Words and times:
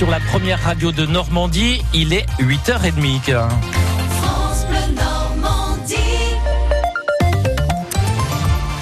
sur 0.00 0.08
la 0.08 0.18
première 0.18 0.58
radio 0.62 0.92
de 0.92 1.04
Normandie. 1.04 1.82
Il 1.92 2.14
est 2.14 2.24
8h30. 2.38 3.36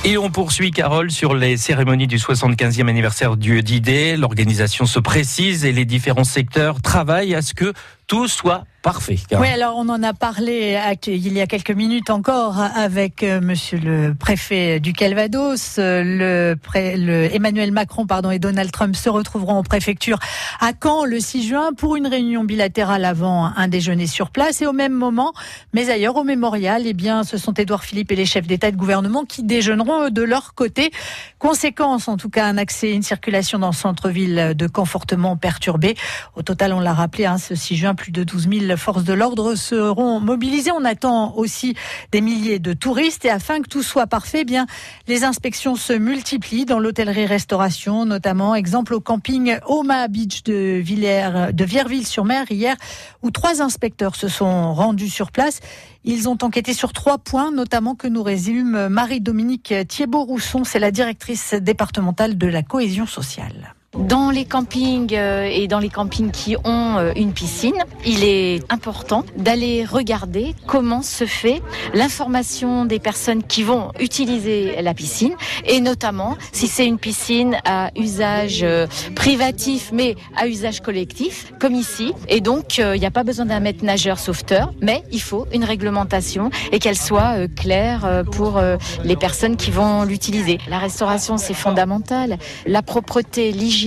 Et 0.05 0.17
on 0.17 0.31
poursuit, 0.31 0.71
Carole, 0.71 1.11
sur 1.11 1.35
les 1.35 1.57
cérémonies 1.57 2.07
du 2.07 2.19
75e 2.19 2.89
anniversaire 2.89 3.37
du 3.37 3.65
DID. 3.65 4.17
L'organisation 4.17 4.87
se 4.87 5.01
précise 5.01 5.65
et 5.65 5.73
les 5.73 5.85
différents 5.85 6.23
secteurs 6.23 6.81
travaillent 6.81 7.35
à 7.35 7.43
ce 7.43 7.53
que 7.53 7.73
tout 8.09 8.27
soit 8.27 8.65
parfait. 8.83 9.19
Oui, 9.39 9.49
alors 9.49 9.75
on 9.77 9.89
en 9.91 10.03
a 10.03 10.15
parlé 10.15 10.79
il 11.07 11.33
y 11.33 11.41
a 11.41 11.47
quelques 11.47 11.73
minutes 11.73 12.09
encore 12.11 12.59
avec 12.59 13.23
euh, 13.23 13.41
Monsieur 13.41 13.79
le 13.79 14.15
préfet 14.15 14.81
du 14.81 14.95
Calvados. 14.95 15.79
Euh, 15.79 16.03
le, 16.05 16.57
le, 16.75 17.35
Emmanuel 17.35 17.71
Macron 17.71 18.07
pardon, 18.07 18.31
et 18.31 18.39
Donald 18.39 18.71
Trump 18.71 18.97
se 18.97 19.11
retrouveront 19.11 19.57
en 19.57 19.63
préfecture 19.63 20.19
à 20.61 20.71
Caen 20.81 21.05
le 21.05 21.21
6 21.21 21.49
juin 21.49 21.71
pour 21.77 21.97
une 21.97 22.07
réunion 22.07 22.45
bilatérale 22.45 23.05
avant 23.05 23.53
un 23.55 23.69
déjeuner 23.69 24.07
sur 24.07 24.31
place. 24.31 24.63
Et 24.63 24.67
au 24.67 24.73
même 24.73 24.95
moment, 24.95 25.35
mais 25.75 25.91
ailleurs 25.91 26.17
au 26.17 26.25
mémorial, 26.25 26.85
eh 26.87 26.95
bien, 26.95 27.25
ce 27.25 27.37
sont 27.37 27.53
Édouard 27.53 27.85
Philippe 27.85 28.11
et 28.13 28.17
les 28.17 28.27
chefs 28.27 28.47
d'État 28.47 28.69
et 28.69 28.73
de 28.73 28.79
gouvernement 28.79 29.25
qui 29.25 29.43
déjeuneront 29.43 30.09
de 30.09 30.23
leur 30.23 30.55
côté. 30.55 30.93
Conséquence, 31.39 32.09
en 32.09 32.17
tout 32.17 32.31
cas, 32.31 32.47
un 32.47 32.57
accès, 32.57 32.93
une 32.93 33.03
circulation 33.03 33.59
dans 33.59 33.71
le 33.71 33.75
centre-ville 33.75 34.55
de 34.57 34.69
Caen 34.75 34.87
fortement 34.87 35.37
perturbée. 35.37 35.95
Au 36.37 36.43
total, 36.43 36.73
on 36.73 36.81
l'a 36.81 36.95
rappelé, 36.95 37.27
hein, 37.27 37.37
ce 37.39 37.55
6 37.55 37.77
juin, 37.77 37.95
plus 37.99 38.13
de 38.13 38.23
12 38.23 38.49
000 38.49 38.77
forces 38.77 39.05
de 39.05 39.13
l'ordre 39.13 39.57
seront 39.57 40.21
mobilisées. 40.21 40.71
On 40.71 40.85
attend 40.85 41.35
aussi 41.35 41.75
des 42.13 42.21
milliers 42.21 42.61
de 42.61 42.73
touristes 42.73 43.25
et 43.25 43.31
afin 43.31 43.61
que 43.61 43.69
tout 43.69 43.83
soit 43.83 44.07
parfait, 44.07 44.43
eh 44.43 44.45
bien 44.45 44.67
les 45.09 45.25
inspections 45.25 45.75
se 45.75 45.93
multiplient 45.93 46.65
dans 46.65 46.79
l'hôtellerie-restauration, 46.79 48.07
notamment 48.07 48.55
exemple 48.55 48.95
au 48.95 49.01
camping 49.01 49.59
Oma 49.67 50.07
Beach 50.07 50.45
de 50.45 50.79
Villers, 50.79 51.53
de 51.53 51.65
Vierville-sur-Mer 51.65 52.47
hier, 52.51 52.77
où 53.23 53.31
trois 53.31 53.61
inspecteurs 53.61 54.15
se 54.15 54.29
sont 54.29 54.73
rendus 54.73 55.11
sur 55.11 55.33
place. 55.33 55.59
Ils 56.05 56.29
ont 56.29 56.39
enquêté 56.43 56.75
sur 56.75 56.93
trois 56.93 57.19
points, 57.19 57.51
notamment 57.51 57.97
que 57.97 58.07
nous 58.07 58.23
résume 58.23 58.89
Marie-Dominique 58.89 59.75
Thiebaud-Rousson, 59.89 60.63
c'est 60.63 60.79
la 60.79 60.93
directrice 60.93 61.55
départementale 61.55 62.39
de 62.39 62.47
la 62.47 62.63
cohésion 62.63 63.07
sociale. 63.07 63.75
Dans 63.97 64.31
les 64.31 64.45
campings 64.45 65.15
euh, 65.15 65.49
et 65.51 65.67
dans 65.67 65.79
les 65.79 65.89
campings 65.89 66.31
qui 66.31 66.57
ont 66.63 66.99
euh, 66.99 67.13
une 67.17 67.33
piscine, 67.33 67.73
il 68.05 68.23
est 68.23 68.61
important 68.71 69.25
d'aller 69.39 69.87
regarder 69.87 70.55
comment 70.67 71.01
se 71.01 71.25
fait 71.25 71.63
l'information 71.95 72.85
des 72.85 72.99
personnes 72.99 73.43
qui 73.43 73.63
vont 73.63 73.93
utiliser 73.99 74.83
la 74.83 74.93
piscine 74.93 75.33
et 75.65 75.81
notamment 75.81 76.37
si 76.53 76.67
c'est 76.67 76.87
une 76.87 76.99
piscine 76.99 77.57
à 77.65 77.91
usage 77.97 78.61
euh, 78.63 78.87
privatif 79.15 79.89
mais 79.91 80.17
à 80.37 80.49
usage 80.49 80.81
collectif 80.81 81.55
comme 81.59 81.75
ici. 81.75 82.13
Et 82.29 82.43
donc 82.43 82.77
il 82.77 83.01
n'y 83.01 83.07
a 83.07 83.11
pas 83.11 83.25
besoin 83.25 83.47
d'un 83.47 83.61
maître 83.61 83.87
nageur 83.87 84.19
sauveteur, 84.19 84.71
mais 84.83 85.03
il 85.13 85.23
faut 85.23 85.47
une 85.51 85.65
réglementation 85.65 86.51
et 86.73 86.79
qu'elle 86.79 86.99
soit 86.99 87.49
claire 87.57 88.23
pour 88.33 88.61
les 89.03 89.17
personnes 89.17 89.57
qui 89.57 89.71
vont 89.71 90.05
l'utiliser. 90.05 90.59
La 90.69 90.79
restauration 90.79 91.39
c'est 91.39 91.55
fondamental, 91.55 92.37
la 92.67 92.83
propreté, 92.83 93.51
l'hygiène 93.51 93.78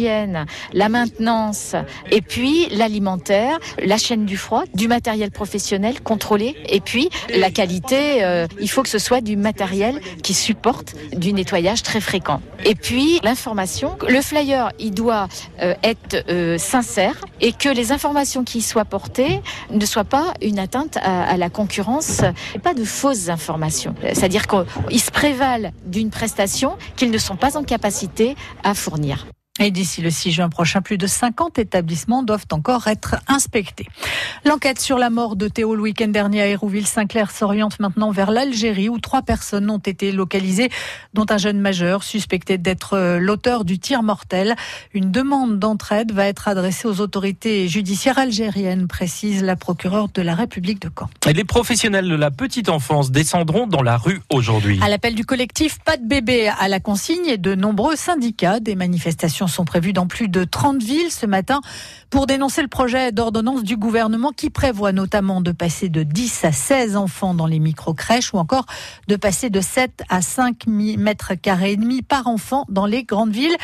la 0.74 0.90
maintenance 0.90 1.76
et 2.12 2.22
puis 2.22 2.68
l'alimentaire, 2.70 3.60
la 3.84 3.98
chaîne 3.98 4.26
du 4.26 4.38
froid, 4.38 4.64
du 4.74 4.88
matériel 4.88 5.32
professionnel 5.32 6.02
contrôlé 6.02 6.56
et 6.70 6.80
puis 6.80 7.10
la 7.36 7.52
qualité, 7.52 8.24
euh, 8.24 8.48
il 8.60 8.70
faut 8.70 8.84
que 8.84 8.90
ce 8.90 9.00
soit 9.00 9.22
du 9.22 9.36
matériel 9.36 10.00
qui 10.24 10.34
supporte 10.34 10.96
du 11.14 11.34
nettoyage 11.34 11.84
très 11.84 12.02
fréquent. 12.02 12.42
Et 12.64 12.76
puis 12.76 13.20
l'information, 13.24 13.98
le 14.08 14.22
flyer, 14.22 14.72
il 14.80 14.92
doit 14.92 15.28
euh, 15.62 15.74
être 15.84 16.24
euh, 16.30 16.58
sincère 16.58 17.16
et 17.40 17.54
que 17.54 17.70
les 17.70 17.92
informations 17.92 18.44
qui 18.44 18.60
y 18.60 18.62
soient 18.62 18.86
portées 18.86 19.42
ne 19.72 19.86
soient 19.86 20.04
pas 20.04 20.34
une 20.42 20.60
atteinte 20.60 20.98
à, 21.02 21.38
la 21.38 21.50
concurrence 21.50 22.22
pas 22.64 22.74
de 22.74 22.84
fausses 22.84 23.30
informations. 23.30 23.96
C'est-à-dire 24.02 24.46
qu'ils 24.48 25.02
se 25.02 25.12
prévalent 25.12 25.72
d'une 25.86 26.10
prestation 26.10 26.78
qu'ils 26.96 27.12
ne 27.12 27.18
sont 27.18 27.36
pas 27.36 27.58
en 27.58 27.64
capacité 27.64 28.36
à 28.64 28.74
fournir. 28.74 29.26
Et 29.64 29.70
d'ici 29.70 30.02
le 30.02 30.10
6 30.10 30.32
juin 30.32 30.50
prochain, 30.50 30.82
plus 30.82 30.98
de 30.98 31.06
50 31.06 31.60
établissements 31.60 32.24
doivent 32.24 32.48
encore 32.52 32.88
être 32.88 33.18
inspectés. 33.28 33.86
L'enquête 34.44 34.80
sur 34.80 34.98
la 34.98 35.12
mort 35.12 35.36
de 35.36 35.48
Théo 35.48 35.76
le 35.76 35.84
week-end 35.84 36.08
dernier 36.08 36.42
à 36.42 36.48
Hérouville-Saint-Clair 36.48 37.30
s'oriente 37.30 37.80
maintenant 37.80 38.10
vers 38.10 38.32
l'Algérie 38.32 38.90
où 38.90 38.98
trois 38.98 39.22
personnes 39.22 39.70
ont 39.70 39.78
été 39.78 40.12
localisées, 40.12 40.70
dont 41.14 41.28
un 41.30 41.38
jeune 41.38 41.60
majeur 41.60 42.02
suspecté 42.02 42.58
d'être 42.58 42.94
euh, 42.94 43.20
l'auteur 43.20 43.64
du 43.64 43.78
tir 43.78 44.02
mortel. 44.02 44.56
Une 44.96 45.12
demande 45.12 45.60
d'entraide 45.60 46.12
va 46.12 46.26
être 46.26 46.48
adressée 46.48 46.88
aux 46.88 47.00
autorités 47.00 47.68
judiciaires 47.68 48.18
algériennes, 48.18 48.88
précise 48.88 49.44
la 49.44 49.56
procureure 49.56 50.08
de 50.12 50.24
la 50.24 50.34
République 50.34 50.82
de 50.82 50.90
Caen. 50.90 51.12
Et 51.28 51.34
les 51.34 51.44
professionnels 51.44 52.10
de 52.10 52.16
la 52.16 52.32
petite 52.32 52.68
enfance 52.68 53.12
descendront 53.12 53.68
dans 53.68 53.84
la 53.84 53.98
rue 53.98 54.22
aujourd'hui. 54.34 54.80
À 54.82 54.90
l'appel 54.90 55.14
du 55.14 55.24
collectif 55.24 55.78
Pas 55.86 55.98
de 55.98 56.08
bébé 56.08 56.48
à 56.48 56.68
la 56.68 56.80
consigne 56.80 57.28
et 57.28 57.38
de 57.38 57.54
nombreux 57.54 57.96
syndicats, 57.96 58.60
des 58.60 58.74
manifestations 58.74 59.51
sont 59.52 59.66
prévues 59.66 59.94
dans 59.94 60.08
plus 60.08 60.28
de 60.28 60.44
30 60.44 60.82
villes 60.82 61.12
ce 61.12 61.26
matin 61.26 61.62
pour 62.10 62.26
dénoncer 62.26 62.62
le 62.62 62.68
projet 62.68 63.12
d'ordonnance 63.12 63.64
du 63.64 63.78
gouvernement 63.78 64.32
qui 64.32 64.50
prévoit 64.50 64.92
notamment 64.92 65.42
de 65.42 65.52
passer 65.52 65.90
de 65.90 66.04
10 66.04 66.46
à 66.46 66.52
16 66.52 66.96
enfants 66.96 67.34
dans 67.34 67.46
les 67.46 67.60
micro-crèches 67.60 68.34
ou 68.34 68.38
encore 68.38 68.66
de 69.08 69.16
passer 69.16 69.50
de 69.50 69.62
7 69.62 70.04
à 70.10 70.22
5 70.22 70.66
mètres 70.68 71.36
carrés 71.36 71.74
et 71.74 71.78
demi 71.78 72.02
par 72.02 72.28
enfant 72.28 72.66
dans 72.70 72.86
les 72.86 73.04
grandes 73.04 73.32
villes. 73.32 73.56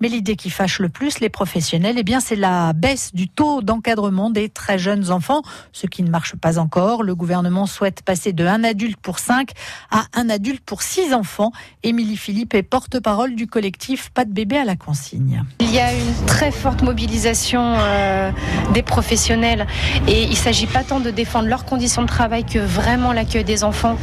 Mais 0.00 0.08
l'idée 0.08 0.36
qui 0.36 0.50
fâche 0.50 0.78
le 0.78 0.88
plus 0.88 1.18
les 1.20 1.28
professionnels, 1.28 1.96
eh 1.98 2.02
bien, 2.04 2.20
c'est 2.20 2.36
la 2.36 2.72
baisse 2.72 3.14
du 3.14 3.28
taux 3.28 3.62
d'encadrement 3.62 4.30
des 4.30 4.48
très 4.48 4.78
jeunes 4.78 5.10
enfants, 5.10 5.42
ce 5.72 5.86
qui 5.86 6.02
ne 6.02 6.10
marche 6.10 6.36
pas 6.36 6.58
encore. 6.58 7.02
Le 7.02 7.14
gouvernement 7.14 7.66
souhaite 7.66 8.02
passer 8.02 8.32
de 8.32 8.46
un 8.46 8.62
adulte 8.62 8.98
pour 9.00 9.18
cinq 9.18 9.50
à 9.90 10.04
un 10.14 10.30
adulte 10.30 10.62
pour 10.64 10.82
six 10.82 11.12
enfants. 11.12 11.50
Émilie 11.82 12.16
Philippe 12.16 12.54
est 12.54 12.62
porte-parole 12.62 13.34
du 13.34 13.46
collectif 13.46 14.10
Pas 14.10 14.24
de 14.24 14.32
bébé 14.32 14.58
à 14.58 14.64
la 14.64 14.76
consigne. 14.76 15.42
Il 15.60 15.72
y 15.72 15.80
a 15.80 15.92
une 15.92 16.26
très 16.26 16.52
forte 16.52 16.82
mobilisation 16.82 17.74
euh, 17.78 18.30
des 18.72 18.82
professionnels 18.82 19.66
et 20.06 20.22
il 20.22 20.30
ne 20.30 20.34
s'agit 20.36 20.66
pas 20.66 20.84
tant 20.84 21.00
de 21.00 21.10
défendre 21.10 21.48
leurs 21.48 21.64
conditions 21.64 22.02
de 22.02 22.08
travail 22.08 22.44
que 22.44 22.58
vraiment 22.58 23.12
l'accueil 23.12 23.44
des 23.44 23.64
enfants. 23.64 23.96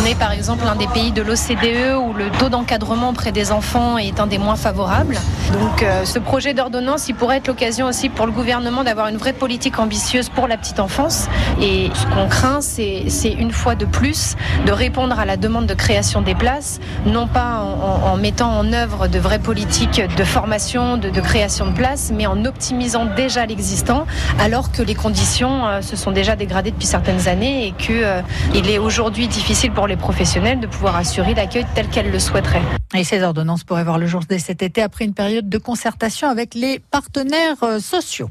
On 0.00 0.04
est 0.04 0.18
par 0.18 0.32
exemple 0.32 0.64
un 0.66 0.76
des 0.76 0.86
pays 0.88 1.12
de 1.12 1.22
l'OCDE 1.22 1.96
où 1.98 2.12
le 2.12 2.30
taux 2.38 2.48
d'encadrement 2.48 3.10
auprès 3.10 3.32
des 3.32 3.50
enfants 3.50 3.98
est 3.98 4.20
un 4.20 4.26
des 4.26 4.38
moins 4.38 4.56
favorables. 4.56 5.18
Donc 5.52 5.82
euh, 5.82 6.04
ce 6.04 6.18
projet 6.18 6.54
d'ordonnance, 6.54 7.08
il 7.08 7.14
pourrait 7.14 7.38
être 7.38 7.48
l'occasion 7.48 7.86
aussi 7.86 8.08
pour 8.08 8.26
le 8.26 8.32
gouvernement 8.32 8.84
d'avoir 8.84 9.08
une 9.08 9.16
vraie 9.16 9.32
politique 9.32 9.78
ambitieuse 9.78 10.28
pour 10.28 10.46
la 10.46 10.56
petite 10.56 10.80
enfance. 10.80 11.28
Et 11.60 11.90
ce 11.94 12.06
qu'on 12.06 12.28
craint, 12.28 12.60
c'est 12.60 13.32
une 13.32 13.50
fois 13.50 13.74
de 13.74 13.84
plus 13.84 14.36
de 14.66 14.72
répondre 14.72 15.18
à 15.18 15.24
la 15.24 15.36
demande 15.36 15.66
de 15.66 15.74
création 15.74 16.22
des 16.22 16.34
places, 16.34 16.80
non 17.06 17.26
pas 17.26 17.60
en, 17.60 18.16
mettant 18.16 18.56
en 18.56 18.72
œuvre 18.72 19.08
de 19.08 19.18
vraies 19.18 19.38
politiques 19.38 20.02
de 20.16 20.24
formation, 20.24 20.96
de, 20.96 21.20
création 21.20 21.66
de 21.66 21.72
places, 21.72 22.12
mais 22.14 22.26
en 22.26 22.44
optimisant 22.44 23.04
déjà 23.04 23.46
l'existant, 23.46 24.06
alors 24.38 24.72
que 24.72 24.82
les 24.82 24.94
conditions 24.94 25.66
euh, 25.66 25.80
se 25.82 25.96
sont 25.96 26.10
déjà 26.10 26.36
dégradées 26.36 26.70
depuis 26.70 26.86
certaines 26.86 27.28
années 27.28 27.66
et 27.66 27.72
qu'il 27.72 28.02
euh, 28.02 28.22
est 28.54 28.78
aujourd'hui 28.78 29.28
difficile 29.28 29.72
pour 29.72 29.86
les 29.86 29.96
professionnels 29.96 30.60
de 30.60 30.66
pouvoir 30.66 30.96
assurer 30.96 31.34
l'accueil 31.34 31.66
tel 31.74 31.88
qu'elles 31.88 32.10
le 32.10 32.18
souhaiteraient. 32.18 32.79
Et 32.94 33.04
ces 33.04 33.22
ordonnances 33.22 33.62
pourraient 33.62 33.84
voir 33.84 33.98
le 33.98 34.06
jour 34.06 34.22
dès 34.28 34.38
cet 34.38 34.62
été 34.62 34.82
après 34.82 35.04
une 35.04 35.14
période 35.14 35.48
de 35.48 35.58
concertation 35.58 36.28
avec 36.28 36.54
les 36.54 36.80
partenaires 36.80 37.62
euh, 37.62 37.78
sociaux. 37.78 38.30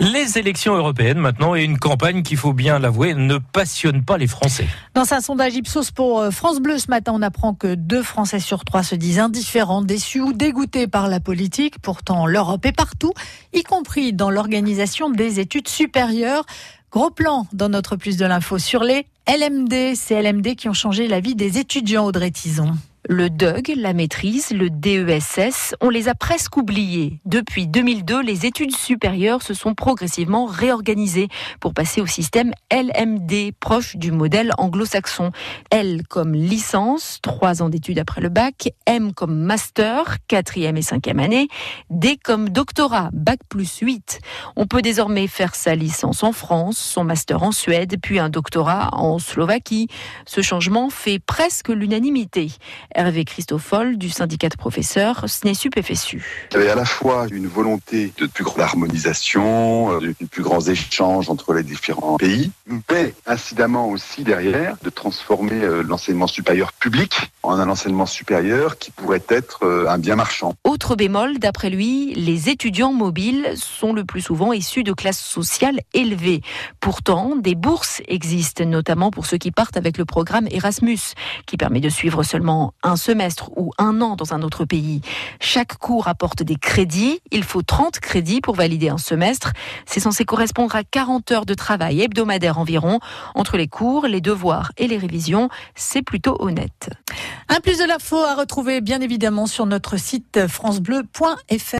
Les 0.00 0.38
élections 0.38 0.74
européennes 0.74 1.18
maintenant 1.18 1.54
et 1.54 1.62
une 1.62 1.78
campagne 1.78 2.22
qui, 2.22 2.34
faut 2.34 2.52
bien 2.52 2.80
l'avouer, 2.80 3.14
ne 3.14 3.38
passionne 3.38 4.04
pas 4.04 4.18
les 4.18 4.26
Français. 4.26 4.66
Dans 4.94 5.12
un 5.12 5.20
sondage 5.20 5.54
Ipsos 5.54 5.92
pour 5.94 6.20
euh, 6.20 6.30
France 6.30 6.60
Bleu 6.60 6.78
ce 6.78 6.90
matin, 6.90 7.12
on 7.14 7.22
apprend 7.22 7.54
que 7.54 7.76
deux 7.76 8.02
Français 8.02 8.40
sur 8.40 8.64
trois 8.64 8.82
se 8.82 8.96
disent 8.96 9.20
indifférents, 9.20 9.82
déçus 9.82 10.20
ou 10.20 10.32
dégoûtés 10.32 10.88
par 10.88 11.08
la 11.08 11.20
politique. 11.20 11.78
Pourtant, 11.78 12.26
l'Europe 12.26 12.66
est 12.66 12.72
partout, 12.72 13.12
y 13.52 13.62
compris 13.62 14.12
dans 14.12 14.30
l'organisation 14.30 15.10
des 15.10 15.38
études 15.38 15.68
supérieures. 15.68 16.44
Gros 16.90 17.10
plan 17.10 17.46
dans 17.52 17.68
notre 17.68 17.96
plus 17.96 18.16
de 18.16 18.26
l'info 18.26 18.58
sur 18.58 18.82
les 18.82 19.06
LMD, 19.28 19.94
ces 19.94 20.20
LMD 20.20 20.56
qui 20.56 20.68
ont 20.68 20.74
changé 20.74 21.06
la 21.06 21.20
vie 21.20 21.34
des 21.34 21.58
étudiants 21.58 22.04
Audrey 22.04 22.30
Tison. 22.30 22.74
Le 23.06 23.28
DUG, 23.28 23.74
la 23.76 23.92
maîtrise, 23.92 24.50
le 24.50 24.70
DESS, 24.70 25.74
on 25.82 25.90
les 25.90 26.08
a 26.08 26.14
presque 26.14 26.56
oubliés. 26.56 27.20
Depuis 27.26 27.66
2002, 27.66 28.22
les 28.22 28.46
études 28.46 28.74
supérieures 28.74 29.42
se 29.42 29.52
sont 29.52 29.74
progressivement 29.74 30.46
réorganisées 30.46 31.28
pour 31.60 31.74
passer 31.74 32.00
au 32.00 32.06
système 32.06 32.52
LMD, 32.72 33.52
proche 33.60 33.96
du 33.96 34.10
modèle 34.10 34.52
anglo-saxon. 34.56 35.32
L 35.70 36.00
comme 36.08 36.32
licence, 36.32 37.18
trois 37.20 37.62
ans 37.62 37.68
d'études 37.68 37.98
après 37.98 38.22
le 38.22 38.30
bac, 38.30 38.70
M 38.86 39.12
comme 39.12 39.38
master, 39.38 40.16
quatrième 40.26 40.78
et 40.78 40.82
cinquième 40.82 41.20
année, 41.20 41.48
D 41.90 42.16
comme 42.16 42.48
doctorat, 42.48 43.10
bac 43.12 43.40
plus 43.50 43.80
8. 43.80 44.20
On 44.56 44.66
peut 44.66 44.80
désormais 44.80 45.26
faire 45.26 45.54
sa 45.54 45.74
licence 45.74 46.22
en 46.22 46.32
France, 46.32 46.78
son 46.78 47.04
master 47.04 47.42
en 47.42 47.52
Suède, 47.52 47.96
puis 48.00 48.18
un 48.18 48.30
doctorat 48.30 48.88
en 48.94 49.18
Slovaquie. 49.18 49.88
Ce 50.24 50.40
changement 50.40 50.88
fait 50.88 51.18
presque 51.18 51.68
l'unanimité. 51.68 52.48
Hervé 52.94 53.24
Christoffol 53.24 53.96
du 53.96 54.10
syndicat 54.10 54.48
de 54.48 54.56
professeurs 54.56 55.28
SNESUP 55.28 55.80
FSU. 55.82 56.48
Il 56.52 56.54
y 56.54 56.60
avait 56.60 56.70
à 56.70 56.74
la 56.74 56.84
fois 56.84 57.26
une 57.30 57.46
volonté 57.46 58.12
de 58.18 58.26
plus 58.26 58.44
grande 58.44 58.60
harmonisation, 58.60 59.98
de 60.00 60.14
plus 60.30 60.42
grands 60.42 60.60
échanges 60.60 61.30
entre 61.30 61.54
les 61.54 61.62
différents 61.62 62.16
pays, 62.16 62.50
mais 62.90 63.14
incidemment 63.26 63.88
aussi 63.88 64.22
derrière 64.22 64.76
de 64.82 64.90
transformer 64.90 65.62
euh, 65.62 65.82
l'enseignement 65.82 66.26
supérieur 66.26 66.72
public 66.72 67.30
en 67.42 67.58
un 67.58 67.68
enseignement 67.68 68.06
supérieur 68.06 68.78
qui 68.78 68.90
pourrait 68.90 69.24
être 69.28 69.64
euh, 69.64 69.86
un 69.88 69.98
bien 69.98 70.16
marchand. 70.16 70.54
Autre 70.64 70.96
bémol, 70.96 71.38
d'après 71.38 71.70
lui, 71.70 72.14
les 72.14 72.48
étudiants 72.48 72.92
mobiles 72.92 73.52
sont 73.56 73.92
le 73.92 74.04
plus 74.04 74.22
souvent 74.22 74.52
issus 74.52 74.82
de 74.82 74.92
classes 74.92 75.20
sociales 75.20 75.80
élevées. 75.92 76.40
Pourtant, 76.80 77.36
des 77.36 77.54
bourses 77.54 78.02
existent, 78.08 78.64
notamment 78.64 79.10
pour 79.10 79.26
ceux 79.26 79.38
qui 79.38 79.50
partent 79.50 79.76
avec 79.76 79.98
le 79.98 80.04
programme 80.04 80.46
Erasmus, 80.50 80.98
qui 81.46 81.56
permet 81.56 81.80
de 81.80 81.88
suivre 81.88 82.22
seulement 82.22 82.72
un 82.84 82.96
semestre 82.96 83.50
ou 83.56 83.72
un 83.78 84.00
an 84.00 84.14
dans 84.14 84.34
un 84.34 84.42
autre 84.42 84.64
pays. 84.64 85.00
Chaque 85.40 85.78
cours 85.78 86.06
apporte 86.06 86.42
des 86.42 86.56
crédits. 86.56 87.20
Il 87.32 87.42
faut 87.42 87.62
30 87.62 87.98
crédits 87.98 88.40
pour 88.40 88.54
valider 88.54 88.88
un 88.88 88.98
semestre. 88.98 89.52
C'est 89.86 90.00
censé 90.00 90.24
correspondre 90.24 90.76
à 90.76 90.84
40 90.84 91.32
heures 91.32 91.46
de 91.46 91.54
travail 91.54 92.02
hebdomadaire 92.02 92.58
environ. 92.58 93.00
Entre 93.34 93.56
les 93.56 93.68
cours, 93.68 94.06
les 94.06 94.20
devoirs 94.20 94.72
et 94.76 94.86
les 94.86 94.98
révisions, 94.98 95.48
c'est 95.74 96.02
plutôt 96.02 96.36
honnête. 96.38 96.90
Un 97.48 97.60
plus 97.60 97.78
de 97.78 97.84
l'info 97.84 98.16
à 98.16 98.34
retrouver 98.34 98.80
bien 98.80 99.00
évidemment 99.00 99.46
sur 99.46 99.66
notre 99.66 99.96
site 99.96 100.46
francebleu.fr. 100.46 101.44